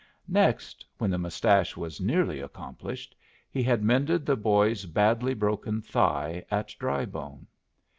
[0.33, 3.15] Next, when the mustache was nearly accomplished,
[3.51, 7.45] he had mended the boy's badly broken thigh at Drybone.